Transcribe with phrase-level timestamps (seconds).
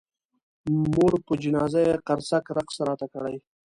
[0.63, 3.35] د مور پر جنازه یې قرصک رقص راته کړی.